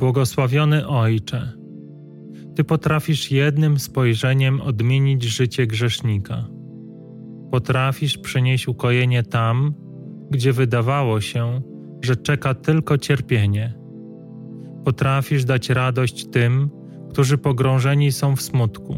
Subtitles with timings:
[0.00, 1.52] Błogosławiony Ojcze,
[2.56, 6.46] Ty potrafisz jednym spojrzeniem odmienić życie grzesznika.
[7.50, 9.74] Potrafisz przynieść ukojenie tam,
[10.30, 11.62] gdzie wydawało się,
[12.02, 13.74] że czeka tylko cierpienie.
[14.84, 16.70] Potrafisz dać radość tym,
[17.10, 18.94] którzy pogrążeni są w smutku.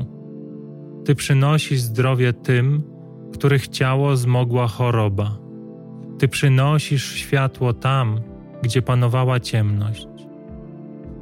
[1.04, 2.82] Ty przynosisz zdrowie tym,
[3.32, 5.38] których ciało zmogła choroba.
[6.18, 8.20] Ty przynosisz światło tam,
[8.62, 10.11] gdzie panowała ciemność.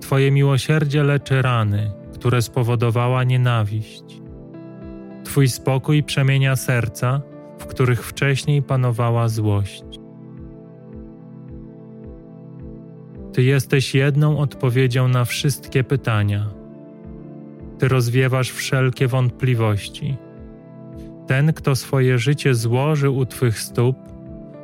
[0.01, 4.05] Twoje miłosierdzie leczy rany, które spowodowała nienawiść.
[5.25, 7.21] Twój spokój przemienia serca,
[7.59, 9.85] w których wcześniej panowała złość.
[13.33, 16.51] Ty jesteś jedną odpowiedzią na wszystkie pytania.
[17.79, 20.17] Ty rozwiewasz wszelkie wątpliwości.
[21.27, 23.97] Ten, kto swoje życie złoży u Twych stóp,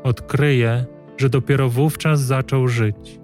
[0.03, 0.85] odkryje,
[1.17, 3.21] że dopiero wówczas zaczął żyć,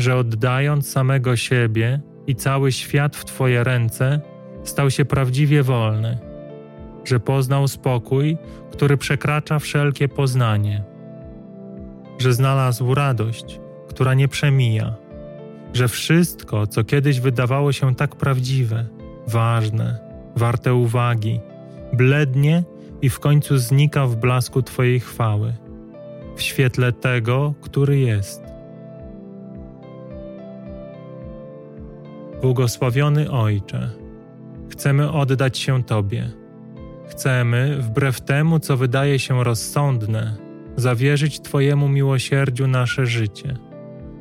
[0.00, 4.20] że oddając samego siebie i cały świat w Twoje ręce,
[4.64, 6.18] stał się prawdziwie wolny,
[7.04, 8.36] że poznał spokój,
[8.72, 10.84] który przekracza wszelkie poznanie,
[12.18, 14.94] że znalazł radość, która nie przemija,
[15.74, 18.86] że wszystko, co kiedyś wydawało się tak prawdziwe,
[19.26, 19.98] ważne,
[20.36, 21.40] warte uwagi,
[21.92, 22.64] blednie
[23.02, 25.52] i w końcu znika w blasku Twojej chwały,
[26.36, 28.59] w świetle tego, który jest.
[32.42, 33.90] Błogosławiony Ojcze,
[34.70, 36.30] chcemy oddać się Tobie.
[37.08, 40.36] Chcemy, wbrew temu, co wydaje się rozsądne,
[40.76, 43.56] zawierzyć Twojemu miłosierdziu nasze życie.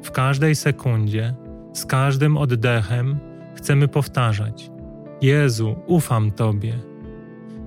[0.04, 1.36] W każdej sekundzie,
[1.74, 3.20] z każdym oddechem
[3.56, 4.72] chcemy powtarzać:
[5.22, 6.74] Jezu, ufam Tobie.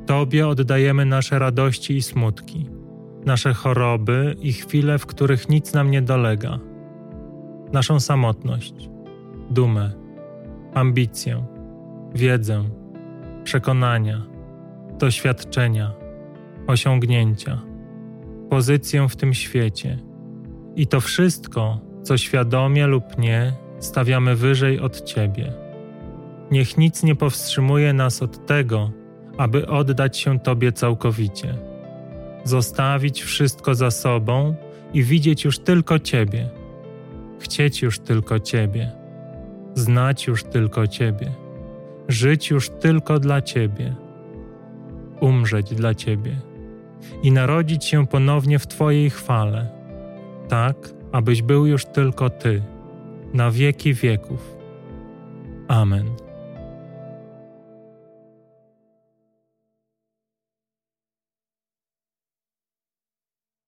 [0.07, 2.71] Tobie oddajemy nasze radości i smutki,
[3.25, 6.59] nasze choroby i chwile, w których nic nam nie dolega,
[7.73, 8.75] naszą samotność,
[9.51, 10.02] dumę,
[10.75, 11.45] ambicję,
[12.15, 12.65] wiedzę,
[13.45, 14.23] przekonania,
[14.99, 15.93] doświadczenia,
[16.67, 17.63] osiągnięcia,
[18.51, 19.99] pozycję w tym świecie.
[20.77, 25.53] I to wszystko, co świadomie lub nie stawiamy wyżej od Ciebie.
[26.51, 28.91] Niech nic nie powstrzymuje nas od tego,
[29.39, 31.55] aby oddać się Tobie całkowicie,
[32.45, 34.55] zostawić wszystko za sobą
[34.95, 36.49] i widzieć już tylko Ciebie,
[37.39, 39.02] chcieć już tylko Ciebie,
[39.75, 41.33] znać już tylko Ciebie,
[42.09, 43.95] żyć już tylko dla Ciebie,
[45.21, 46.37] umrzeć dla Ciebie
[47.23, 49.69] i narodzić się ponownie w Twojej chwale,
[50.49, 50.77] tak,
[51.13, 52.63] abyś był już tylko Ty,
[53.35, 54.57] na wieki wieków.
[55.69, 56.32] Amen.